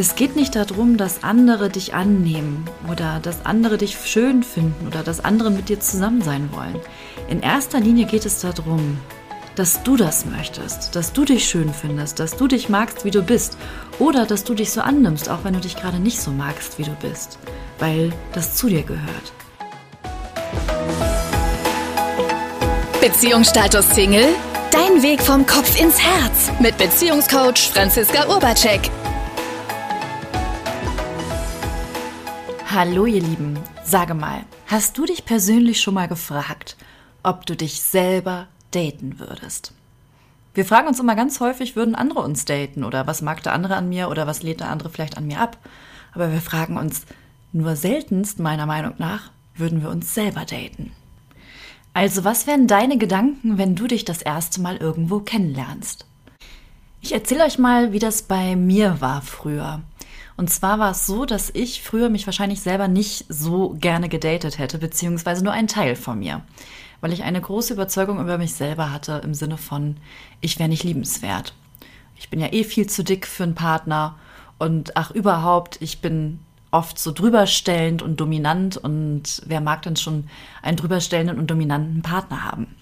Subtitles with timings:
[0.00, 5.02] Es geht nicht darum, dass andere dich annehmen oder dass andere dich schön finden oder
[5.02, 6.76] dass andere mit dir zusammen sein wollen.
[7.28, 8.98] In erster Linie geht es darum,
[9.56, 13.22] dass du das möchtest, dass du dich schön findest, dass du dich magst, wie du
[13.22, 13.56] bist
[13.98, 16.84] oder dass du dich so annimmst, auch wenn du dich gerade nicht so magst, wie
[16.84, 17.36] du bist,
[17.80, 19.32] weil das zu dir gehört.
[23.00, 24.28] Beziehungsstatus Single?
[24.78, 28.88] Dein Weg vom Kopf ins Herz mit Beziehungscoach Franziska Urbacek.
[32.70, 36.76] Hallo ihr Lieben, sage mal, hast du dich persönlich schon mal gefragt,
[37.24, 39.72] ob du dich selber daten würdest?
[40.54, 43.74] Wir fragen uns immer ganz häufig, würden andere uns daten oder was mag der andere
[43.74, 45.58] an mir oder was lehnt der andere vielleicht an mir ab?
[46.14, 47.02] Aber wir fragen uns
[47.52, 50.92] nur seltenst, meiner Meinung nach, würden wir uns selber daten.
[51.98, 56.06] Also was wären deine Gedanken, wenn du dich das erste Mal irgendwo kennenlernst?
[57.00, 59.82] Ich erzähle euch mal, wie das bei mir war früher.
[60.36, 64.58] Und zwar war es so, dass ich früher mich wahrscheinlich selber nicht so gerne gedatet
[64.58, 66.42] hätte, beziehungsweise nur ein Teil von mir.
[67.00, 69.96] Weil ich eine große Überzeugung über mich selber hatte im Sinne von,
[70.40, 71.52] ich wäre nicht liebenswert.
[72.14, 74.14] Ich bin ja eh viel zu dick für einen Partner
[74.60, 76.38] und ach überhaupt, ich bin
[76.70, 80.28] oft so drüberstellend und dominant und wer mag denn schon
[80.62, 82.74] einen drüberstellenden und dominanten Partner haben?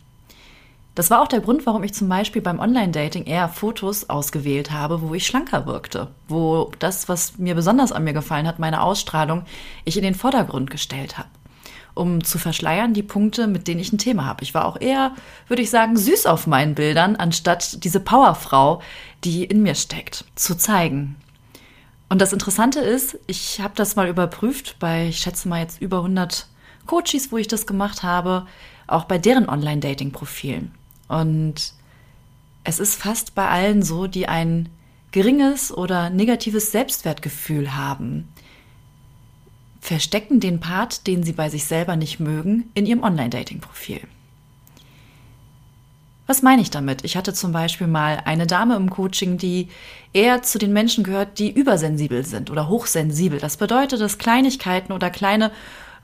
[0.96, 5.02] Das war auch der Grund, warum ich zum Beispiel beim Online-Dating eher Fotos ausgewählt habe,
[5.02, 9.44] wo ich schlanker wirkte, wo das, was mir besonders an mir gefallen hat, meine Ausstrahlung,
[9.84, 11.28] ich in den Vordergrund gestellt habe,
[11.92, 14.42] um zu verschleiern die Punkte, mit denen ich ein Thema habe.
[14.42, 15.14] Ich war auch eher,
[15.48, 18.80] würde ich sagen, süß auf meinen Bildern, anstatt diese Powerfrau,
[19.22, 21.16] die in mir steckt, zu zeigen.
[22.08, 25.98] Und das Interessante ist, ich habe das mal überprüft bei, ich schätze mal jetzt über
[25.98, 26.46] 100
[26.86, 28.46] Coaches, wo ich das gemacht habe,
[28.86, 30.72] auch bei deren Online-Dating-Profilen.
[31.08, 31.72] Und
[32.62, 34.68] es ist fast bei allen so, die ein
[35.10, 38.28] geringes oder negatives Selbstwertgefühl haben,
[39.80, 44.00] verstecken den Part, den sie bei sich selber nicht mögen, in ihrem Online-Dating-Profil.
[46.26, 47.04] Was meine ich damit?
[47.04, 49.68] Ich hatte zum Beispiel mal eine Dame im Coaching, die
[50.12, 53.38] eher zu den Menschen gehört, die übersensibel sind oder hochsensibel.
[53.38, 55.52] Das bedeutet, dass Kleinigkeiten oder kleine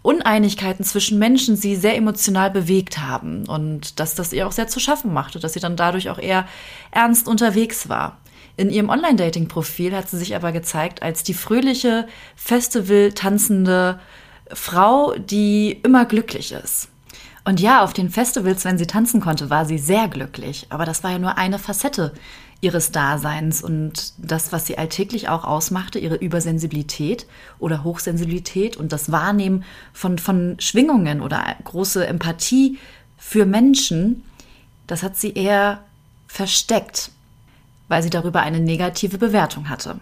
[0.02, 4.78] Uneinigkeiten zwischen Menschen sie sehr emotional bewegt haben und dass das ihr auch sehr zu
[4.78, 6.46] schaffen machte, dass sie dann dadurch auch eher
[6.92, 8.18] ernst unterwegs war.
[8.56, 12.06] In ihrem Online-Dating-Profil hat sie sich aber gezeigt als die fröhliche,
[12.36, 13.98] Festival-tanzende
[14.52, 16.91] Frau, die immer glücklich ist.
[17.44, 20.66] Und ja, auf den Festivals, wenn sie tanzen konnte, war sie sehr glücklich.
[20.70, 22.12] Aber das war ja nur eine Facette
[22.60, 27.26] ihres Daseins und das, was sie alltäglich auch ausmachte, ihre Übersensibilität
[27.58, 32.78] oder Hochsensibilität und das Wahrnehmen von, von Schwingungen oder große Empathie
[33.18, 34.22] für Menschen,
[34.86, 35.82] das hat sie eher
[36.28, 37.10] versteckt,
[37.88, 39.98] weil sie darüber eine negative Bewertung hatte.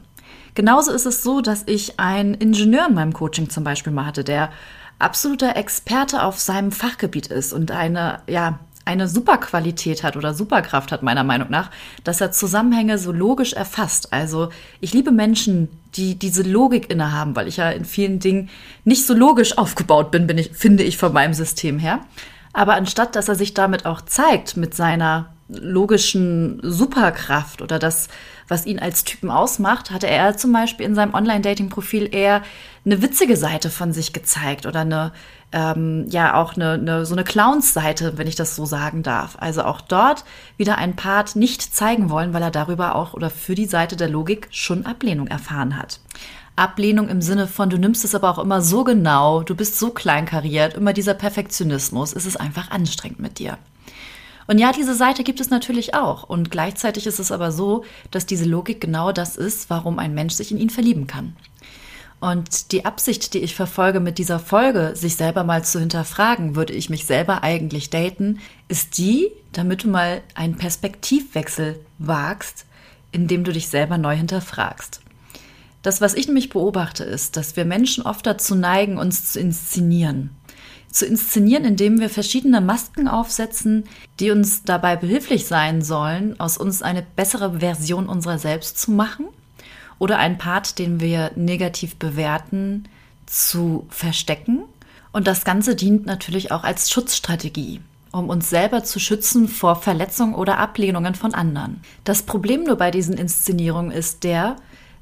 [0.55, 4.22] Genauso ist es so, dass ich einen Ingenieur in meinem Coaching zum Beispiel mal hatte,
[4.22, 4.51] der
[5.00, 11.03] absoluter Experte auf seinem Fachgebiet ist und eine, ja, eine Superqualität hat oder Superkraft hat,
[11.03, 11.71] meiner Meinung nach,
[12.03, 14.12] dass er Zusammenhänge so logisch erfasst.
[14.12, 14.49] Also
[14.81, 18.49] ich liebe Menschen, die diese Logik innehaben, weil ich ja in vielen Dingen
[18.84, 22.00] nicht so logisch aufgebaut bin, bin ich, finde ich von meinem System her.
[22.53, 28.09] Aber anstatt, dass er sich damit auch zeigt mit seiner logischen Superkraft oder das,
[28.50, 32.43] was ihn als Typen ausmacht, hatte er zum Beispiel in seinem Online-Dating-Profil eher
[32.84, 35.12] eine witzige Seite von sich gezeigt oder eine
[35.53, 39.37] ähm, ja auch eine, eine so eine Clowns-Seite, wenn ich das so sagen darf.
[39.41, 40.25] Also auch dort
[40.56, 44.09] wieder ein Part nicht zeigen wollen, weil er darüber auch oder für die Seite der
[44.09, 46.00] Logik schon Ablehnung erfahren hat.
[46.56, 49.91] Ablehnung im Sinne von, du nimmst es aber auch immer so genau, du bist so
[49.91, 53.56] kleinkariert, immer dieser Perfektionismus, es ist einfach anstrengend mit dir.
[54.50, 56.25] Und ja, diese Seite gibt es natürlich auch.
[56.25, 60.34] Und gleichzeitig ist es aber so, dass diese Logik genau das ist, warum ein Mensch
[60.34, 61.37] sich in ihn verlieben kann.
[62.19, 66.72] Und die Absicht, die ich verfolge mit dieser Folge, sich selber mal zu hinterfragen, würde
[66.72, 72.66] ich mich selber eigentlich daten, ist die, damit du mal einen Perspektivwechsel wagst,
[73.12, 75.00] indem du dich selber neu hinterfragst.
[75.83, 80.30] Das, was ich nämlich beobachte, ist, dass wir Menschen oft dazu neigen, uns zu inszenieren.
[80.91, 83.84] Zu inszenieren, indem wir verschiedene Masken aufsetzen,
[84.19, 89.27] die uns dabei behilflich sein sollen, aus uns eine bessere Version unserer selbst zu machen
[89.98, 92.89] oder einen Part, den wir negativ bewerten,
[93.27, 94.63] zu verstecken.
[95.13, 100.34] Und das Ganze dient natürlich auch als Schutzstrategie, um uns selber zu schützen vor Verletzungen
[100.34, 101.81] oder Ablehnungen von anderen.
[102.04, 104.57] Das Problem nur bei diesen Inszenierungen ist der,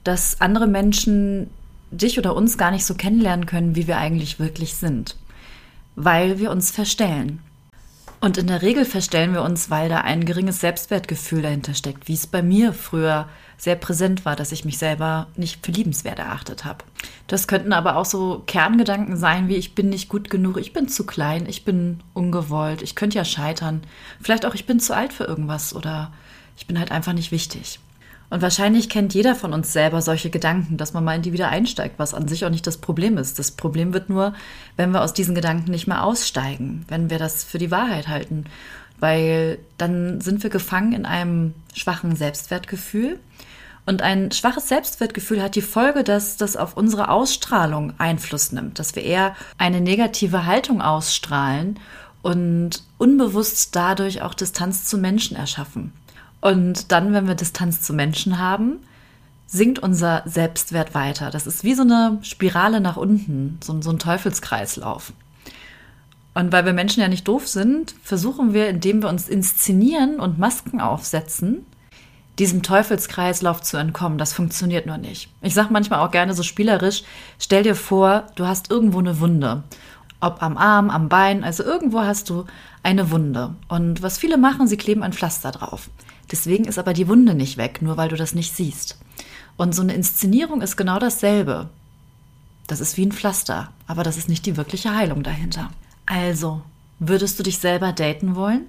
[0.05, 1.49] dass andere Menschen
[1.91, 5.17] dich oder uns gar nicht so kennenlernen können, wie wir eigentlich wirklich sind,
[6.01, 7.41] weil wir uns verstellen.
[8.21, 12.15] Und in der Regel verstellen wir uns, weil da ein geringes Selbstwertgefühl dahinter steckt, wie
[12.15, 16.65] es bei mir früher sehr präsent war, dass ich mich selber nicht für liebenswert erachtet
[16.65, 16.85] habe.
[17.27, 20.89] Das könnten aber auch so Kerngedanken sein, wie ich bin nicht gut genug, ich bin
[20.89, 23.83] zu klein, ich bin ungewollt, ich könnte ja scheitern.
[24.21, 26.13] Vielleicht auch, ich bin zu alt für irgendwas oder
[26.57, 27.81] ich bin halt einfach nicht wichtig.
[28.31, 31.49] Und wahrscheinlich kennt jeder von uns selber solche Gedanken, dass man mal in die wieder
[31.49, 33.39] einsteigt, was an sich auch nicht das Problem ist.
[33.39, 34.35] Das Problem wird nur,
[34.77, 38.45] wenn wir aus diesen Gedanken nicht mehr aussteigen, wenn wir das für die Wahrheit halten.
[39.01, 43.19] Weil dann sind wir gefangen in einem schwachen Selbstwertgefühl.
[43.87, 48.95] Und ein schwaches Selbstwertgefühl hat die Folge, dass das auf unsere Ausstrahlung Einfluss nimmt, dass
[48.95, 51.79] wir eher eine negative Haltung ausstrahlen
[52.21, 55.95] und unbewusst dadurch auch Distanz zu Menschen erschaffen.
[56.41, 58.81] Und dann, wenn wir Distanz zu Menschen haben,
[59.47, 61.31] sinkt unser Selbstwert weiter.
[61.31, 65.13] Das ist wie so eine Spirale nach unten, so, so ein Teufelskreislauf.
[66.35, 70.39] Und weil wir Menschen ja nicht doof sind, versuchen wir, indem wir uns inszenieren und
[70.39, 71.67] Masken aufsetzen,
[72.39, 74.19] diesem Teufelskreislauf zu entkommen.
[74.19, 75.31] Das funktioniert nur nicht.
[75.43, 77.03] Ich sage manchmal auch gerne so spielerisch,
[77.41, 79.65] stell dir vor, du hast irgendwo eine Wunde.
[80.21, 82.45] Ob am Arm, am Bein, also irgendwo hast du
[82.83, 83.55] eine Wunde.
[83.69, 85.89] Und was viele machen, sie kleben ein Pflaster drauf.
[86.31, 88.99] Deswegen ist aber die Wunde nicht weg, nur weil du das nicht siehst.
[89.57, 91.71] Und so eine Inszenierung ist genau dasselbe.
[92.67, 95.71] Das ist wie ein Pflaster, aber das ist nicht die wirkliche Heilung dahinter.
[96.07, 96.63] Also,
[96.99, 98.67] würdest du dich selber daten wollen?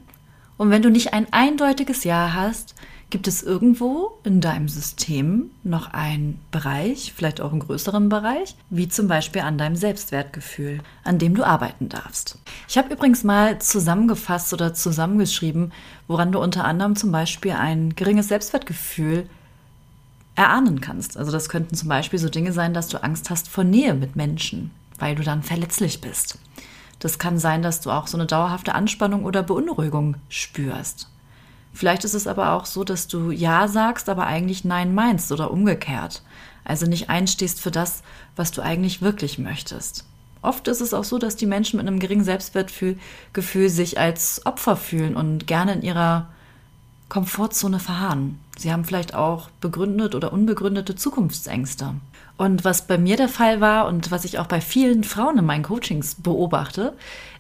[0.57, 2.75] Und wenn du nicht ein eindeutiges Ja hast,
[3.09, 8.87] Gibt es irgendwo in deinem System noch einen Bereich, vielleicht auch einen größeren Bereich, wie
[8.87, 12.37] zum Beispiel an deinem Selbstwertgefühl, an dem du arbeiten darfst?
[12.67, 15.73] Ich habe übrigens mal zusammengefasst oder zusammengeschrieben,
[16.07, 19.27] woran du unter anderem zum Beispiel ein geringes Selbstwertgefühl
[20.35, 21.17] erahnen kannst.
[21.17, 24.15] Also das könnten zum Beispiel so Dinge sein, dass du Angst hast vor Nähe mit
[24.15, 24.69] Menschen,
[24.99, 26.37] weil du dann verletzlich bist.
[26.99, 31.09] Das kann sein, dass du auch so eine dauerhafte Anspannung oder Beunruhigung spürst.
[31.79, 35.49] Vielleicht ist es aber auch so, dass du Ja sagst, aber eigentlich Nein meinst oder
[35.49, 36.23] umgekehrt.
[36.65, 38.03] Also nicht einstehst für das,
[38.35, 40.03] was du eigentlich wirklich möchtest.
[40.41, 44.75] Oft ist es auch so, dass die Menschen mit einem geringen Selbstwertgefühl sich als Opfer
[44.75, 46.27] fühlen und gerne in ihrer
[47.07, 48.41] Komfortzone verharren.
[48.57, 51.95] Sie haben vielleicht auch begründet oder unbegründete Zukunftsängste.
[52.39, 55.45] Und was bei mir der Fall war und was ich auch bei vielen Frauen in
[55.45, 56.93] meinen Coachings beobachte,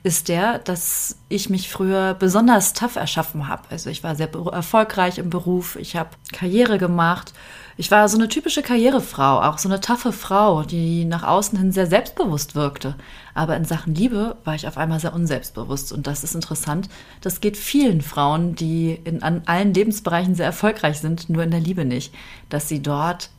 [0.03, 3.63] ist der, dass ich mich früher besonders tough erschaffen habe.
[3.69, 7.31] Also ich war sehr erfolgreich im Beruf, ich habe Karriere gemacht.
[7.77, 11.71] Ich war so eine typische Karrierefrau, auch so eine taffe Frau, die nach außen hin
[11.71, 12.95] sehr selbstbewusst wirkte.
[13.33, 15.93] Aber in Sachen Liebe war ich auf einmal sehr unselbstbewusst.
[15.93, 16.89] Und das ist interessant.
[17.21, 21.61] Das geht vielen Frauen, die in, an allen Lebensbereichen sehr erfolgreich sind, nur in der
[21.61, 22.13] Liebe nicht.
[22.49, 23.29] Dass sie dort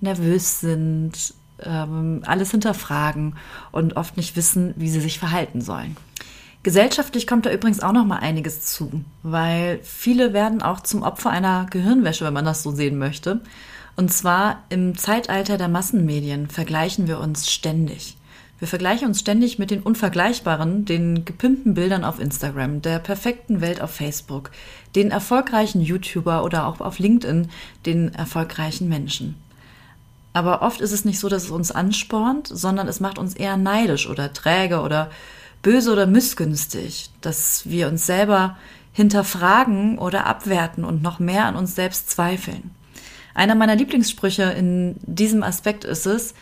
[0.00, 3.36] nervös sind, ähm, alles hinterfragen
[3.72, 5.96] und oft nicht wissen, wie sie sich verhalten sollen.
[6.62, 11.30] Gesellschaftlich kommt da übrigens auch noch mal einiges zu, weil viele werden auch zum Opfer
[11.30, 13.40] einer Gehirnwäsche, wenn man das so sehen möchte.
[13.96, 18.16] Und zwar im Zeitalter der Massenmedien vergleichen wir uns ständig.
[18.58, 23.80] Wir vergleichen uns ständig mit den unvergleichbaren, den gepimpten Bildern auf Instagram, der perfekten Welt
[23.80, 24.50] auf Facebook,
[24.96, 27.50] den erfolgreichen YouTuber oder auch auf LinkedIn,
[27.86, 29.36] den erfolgreichen Menschen.
[30.38, 33.56] Aber oft ist es nicht so, dass es uns anspornt, sondern es macht uns eher
[33.56, 35.10] neidisch oder träge oder
[35.62, 38.56] böse oder missgünstig, dass wir uns selber
[38.92, 42.70] hinterfragen oder abwerten und noch mehr an uns selbst zweifeln.
[43.34, 46.34] Einer meiner Lieblingssprüche in diesem Aspekt ist es,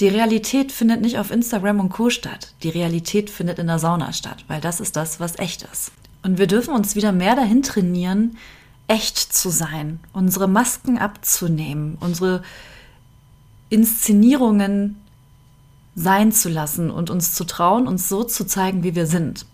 [0.00, 2.54] die Realität findet nicht auf Instagram und Co statt.
[2.64, 5.92] Die Realität findet in der Sauna statt, weil das ist das, was echt ist.
[6.24, 8.36] Und wir dürfen uns wieder mehr dahin trainieren,
[8.88, 12.42] echt zu sein, unsere Masken abzunehmen, unsere
[13.74, 15.02] Inszenierungen
[15.96, 19.46] sein zu lassen und uns zu trauen, uns so zu zeigen, wie wir sind.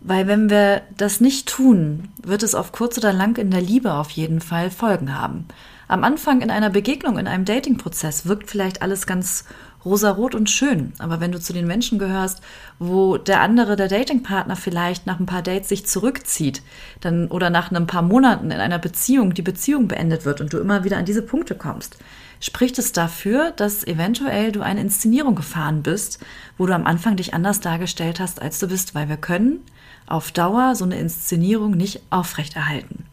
[0.00, 3.94] Weil wenn wir das nicht tun, wird es auf kurz oder lang in der Liebe
[3.94, 5.46] auf jeden Fall Folgen haben.
[5.88, 9.44] Am Anfang in einer Begegnung, in einem Datingprozess wirkt vielleicht alles ganz
[9.86, 10.92] rosarot und schön.
[10.98, 12.42] Aber wenn du zu den Menschen gehörst,
[12.78, 16.62] wo der andere, der Datingpartner vielleicht nach ein paar Dates sich zurückzieht,
[17.00, 20.58] dann oder nach ein paar Monaten in einer Beziehung die Beziehung beendet wird und du
[20.58, 21.96] immer wieder an diese Punkte kommst,
[22.40, 26.18] spricht es dafür, dass eventuell du eine Inszenierung gefahren bist,
[26.58, 29.60] wo du am Anfang dich anders dargestellt hast, als du bist, weil wir können
[30.06, 33.04] auf Dauer so eine Inszenierung nicht aufrechterhalten.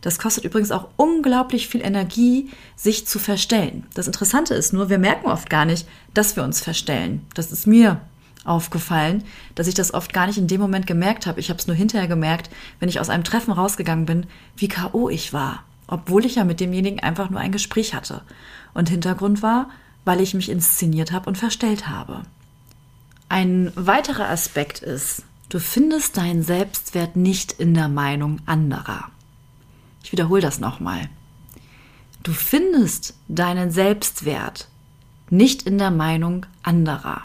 [0.00, 3.86] Das kostet übrigens auch unglaublich viel Energie, sich zu verstellen.
[3.94, 7.26] Das Interessante ist nur, wir merken oft gar nicht, dass wir uns verstellen.
[7.34, 8.00] Das ist mir
[8.44, 11.40] aufgefallen, dass ich das oft gar nicht in dem Moment gemerkt habe.
[11.40, 14.26] Ich habe es nur hinterher gemerkt, wenn ich aus einem Treffen rausgegangen bin,
[14.56, 18.22] wie KO ich war, obwohl ich ja mit demjenigen einfach nur ein Gespräch hatte.
[18.72, 19.68] Und Hintergrund war,
[20.06, 22.22] weil ich mich inszeniert habe und verstellt habe.
[23.28, 29.10] Ein weiterer Aspekt ist, du findest deinen Selbstwert nicht in der Meinung anderer.
[30.02, 31.08] Ich wiederhole das nochmal.
[32.22, 34.68] Du findest deinen Selbstwert
[35.30, 37.22] nicht in der Meinung anderer.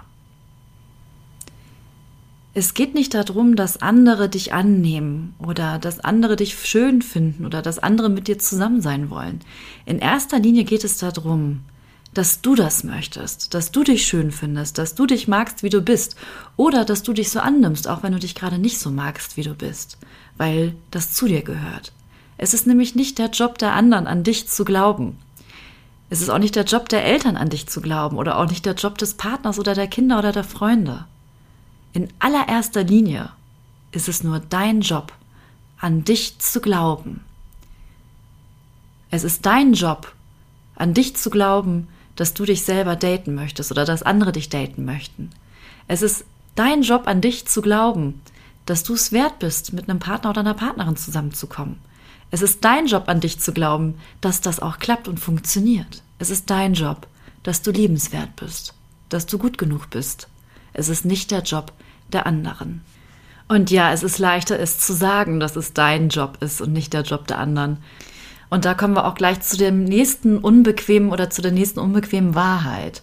[2.58, 7.62] Es geht nicht darum, dass andere dich annehmen oder dass andere dich schön finden oder
[7.62, 9.42] dass andere mit dir zusammen sein wollen.
[9.86, 11.66] In erster Linie geht es darum,
[12.14, 15.82] dass du das möchtest, dass du dich schön findest, dass du dich magst, wie du
[15.82, 16.16] bist
[16.56, 19.44] oder dass du dich so annimmst, auch wenn du dich gerade nicht so magst, wie
[19.44, 19.98] du bist,
[20.38, 21.92] weil das zu dir gehört.
[22.38, 25.18] Es ist nämlich nicht der Job der anderen, an dich zu glauben.
[26.10, 28.66] Es ist auch nicht der Job der Eltern, an dich zu glauben oder auch nicht
[28.66, 31.06] der Job des Partners oder der Kinder oder der Freunde.
[31.94, 33.30] In allererster Linie
[33.92, 35.14] ist es nur dein Job,
[35.80, 37.22] an dich zu glauben.
[39.10, 40.14] Es ist dein Job,
[40.76, 44.86] an dich zu glauben, dass du dich selber daten möchtest oder dass andere dich daten
[44.86, 45.32] möchten.
[45.88, 46.26] Es ist
[46.56, 48.22] dein Job, an dich zu glauben,
[48.66, 51.80] dass du es wert bist, mit einem Partner oder einer Partnerin zusammenzukommen.
[52.36, 56.04] Es ist dein Job, an dich zu glauben, dass das auch klappt und funktioniert.
[56.20, 57.08] Es ist dein Job,
[57.44, 58.74] dass du liebenswert bist,
[59.08, 60.28] dass du gut genug bist.
[60.74, 61.72] Es ist nicht der Job
[62.12, 62.82] der anderen.
[63.48, 66.92] Und ja, es ist leichter, es zu sagen, dass es dein Job ist und nicht
[66.92, 67.78] der Job der anderen.
[68.50, 72.36] Und da kommen wir auch gleich zu dem nächsten unbequemen oder zu der nächsten unbequemen
[72.36, 73.02] Wahrheit.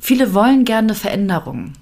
[0.00, 1.74] Viele wollen gerne Veränderungen.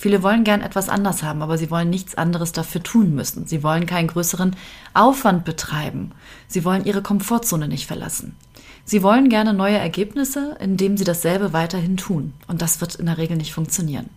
[0.00, 3.46] Viele wollen gern etwas anders haben, aber sie wollen nichts anderes dafür tun müssen.
[3.46, 4.56] Sie wollen keinen größeren
[4.94, 6.12] Aufwand betreiben.
[6.48, 8.34] Sie wollen ihre Komfortzone nicht verlassen.
[8.86, 12.32] Sie wollen gerne neue Ergebnisse, indem sie dasselbe weiterhin tun.
[12.48, 14.08] Und das wird in der Regel nicht funktionieren.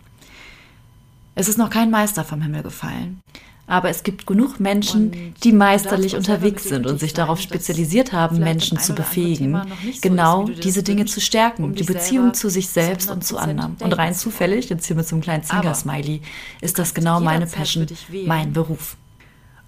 [1.36, 3.20] Es ist noch kein Meister vom Himmel gefallen.
[3.66, 8.78] Aber es gibt genug Menschen, die meisterlich unterwegs sind und sich darauf spezialisiert haben, Menschen
[8.78, 9.62] zu befähigen,
[10.02, 13.78] genau diese Dinge zu stärken, die Beziehung zu sich selbst und zu anderen.
[13.80, 16.22] Und rein zufällig, jetzt hier mit so einem kleinen Zinger-Smiley,
[16.62, 17.88] ist das genau meine Passion,
[18.26, 18.98] mein Beruf.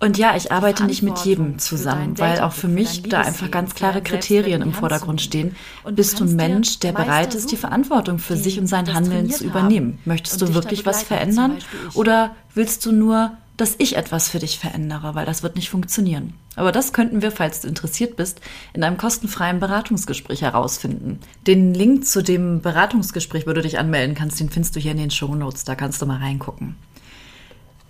[0.02, 3.76] Und ja, ich arbeite nicht mit jedem zusammen, weil auch für mich da einfach ganz
[3.76, 5.56] klare Kriterien im Vordergrund stehen.
[5.90, 9.46] Bist du ein Mensch, der bereit ist, die Verantwortung für sich und sein Handeln zu
[9.46, 10.00] übernehmen?
[10.04, 11.60] Möchtest du wirklich was verändern?
[11.94, 15.16] Oder willst du nur, dass ich etwas für dich verändere?
[15.16, 16.34] Weil das wird nicht funktionieren.
[16.56, 18.42] Aber das könnten wir, falls du interessiert bist,
[18.74, 21.20] in einem kostenfreien Beratungsgespräch herausfinden.
[21.48, 24.98] Den Link zu dem Beratungsgespräch, wo du dich anmelden kannst, den findest du hier in
[24.98, 25.64] den Show Notes.
[25.64, 26.76] Da kannst du mal reingucken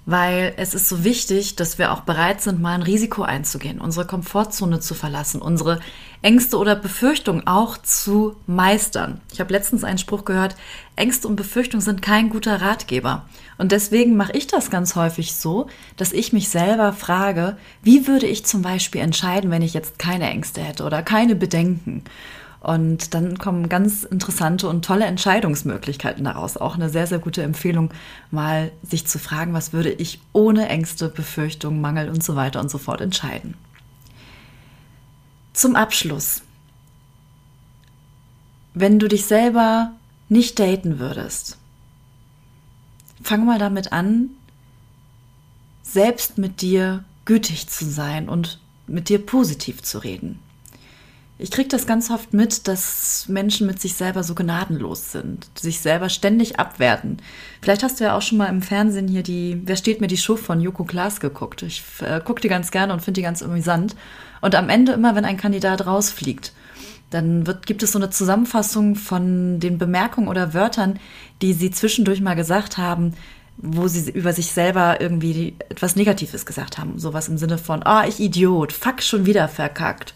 [0.05, 4.05] weil es ist so wichtig, dass wir auch bereit sind, mal ein Risiko einzugehen, unsere
[4.05, 5.79] Komfortzone zu verlassen, unsere
[6.25, 9.21] Ängste oder Befürchtungen auch zu meistern.
[9.31, 10.55] Ich habe letztens einen Spruch gehört,
[10.95, 13.29] Ängste und Befürchtungen sind kein guter Ratgeber.
[13.59, 15.67] Und deswegen mache ich das ganz häufig so,
[15.97, 20.27] dass ich mich selber frage, wie würde ich zum Beispiel entscheiden, wenn ich jetzt keine
[20.27, 22.03] Ängste hätte oder keine Bedenken?
[22.59, 26.57] Und dann kommen ganz interessante und tolle Entscheidungsmöglichkeiten daraus.
[26.57, 27.91] Auch eine sehr, sehr gute Empfehlung,
[28.31, 32.71] mal sich zu fragen, was würde ich ohne Ängste, Befürchtungen, Mangel und so weiter und
[32.71, 33.53] so fort entscheiden.
[35.55, 36.41] Zum Abschluss.
[38.73, 39.93] Wenn du dich selber
[40.27, 41.57] nicht daten würdest,
[43.23, 44.31] fang mal damit an,
[45.81, 50.39] selbst mit dir gütig zu sein und mit dir positiv zu reden.
[51.37, 55.81] Ich kriege das ganz oft mit, dass Menschen mit sich selber so gnadenlos sind, sich
[55.81, 57.17] selber ständig abwerten.
[57.61, 60.15] Vielleicht hast du ja auch schon mal im Fernsehen hier die Wer steht mir die
[60.15, 61.61] Show von Joko Klaas geguckt.
[61.63, 63.97] Ich äh, gucke die ganz gerne und finde die ganz amüsant.
[64.39, 66.53] Und am Ende immer, wenn ein Kandidat rausfliegt,
[67.09, 70.99] dann wird, gibt es so eine Zusammenfassung von den Bemerkungen oder Wörtern,
[71.41, 73.13] die sie zwischendurch mal gesagt haben,
[73.57, 76.97] wo sie über sich selber irgendwie etwas Negatives gesagt haben.
[76.97, 80.13] Sowas im Sinne von, ah, oh, ich Idiot, fuck, schon wieder verkackt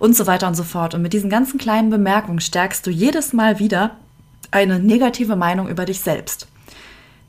[0.00, 0.94] und so weiter und so fort.
[0.94, 3.92] Und mit diesen ganzen kleinen Bemerkungen stärkst du jedes Mal wieder
[4.50, 6.48] eine negative Meinung über dich selbst.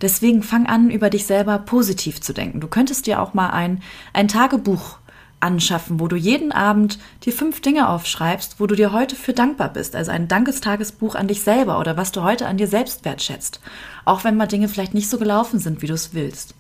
[0.01, 2.60] Deswegen fang an, über dich selber positiv zu denken.
[2.60, 4.98] Du könntest dir auch mal ein, ein Tagebuch
[5.42, 9.70] anschaffen, wo du jeden Abend dir fünf Dinge aufschreibst, wo du dir heute für dankbar
[9.70, 9.96] bist.
[9.96, 13.60] Also ein Dankestagesbuch an dich selber oder was du heute an dir selbst wertschätzt.
[14.06, 16.56] Auch wenn mal Dinge vielleicht nicht so gelaufen sind, wie du es willst.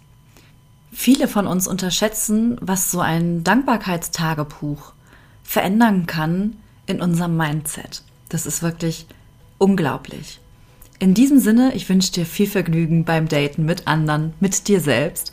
[0.91, 4.93] Viele von uns unterschätzen, was so ein Dankbarkeitstagebuch
[5.43, 8.03] verändern kann in unserem Mindset.
[8.29, 9.05] Das ist wirklich
[9.57, 10.39] unglaublich.
[10.99, 15.31] In diesem Sinne, ich wünsche dir viel Vergnügen beim Daten mit anderen, mit dir selbst.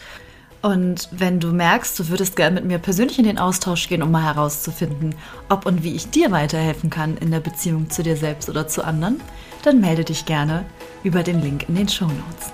[0.62, 4.10] Und wenn du merkst, du würdest gerne mit mir persönlich in den Austausch gehen, um
[4.10, 5.14] mal herauszufinden,
[5.48, 8.84] ob und wie ich dir weiterhelfen kann in der Beziehung zu dir selbst oder zu
[8.84, 9.20] anderen,
[9.62, 10.64] dann melde dich gerne
[11.04, 12.52] über den Link in den Show Notes.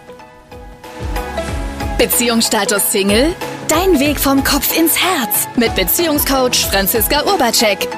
[1.99, 3.35] Beziehungsstatus Single?
[3.69, 7.89] Dein Weg vom Kopf ins Herz mit Beziehungscoach Franziska Urbacek.